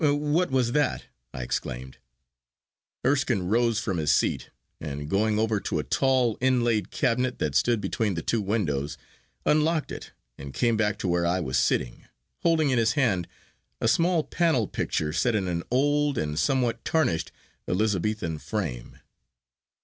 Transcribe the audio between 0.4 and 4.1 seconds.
was that?' I exclaimed. Erskine rose from